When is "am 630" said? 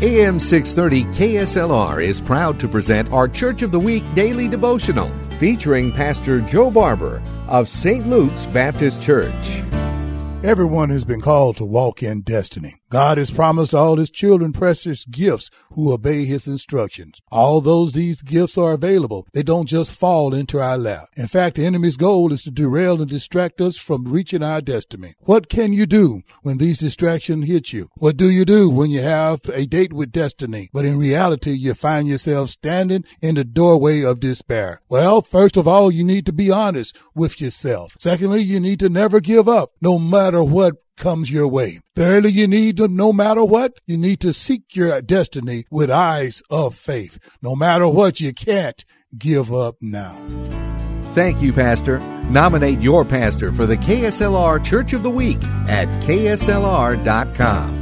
0.00-1.04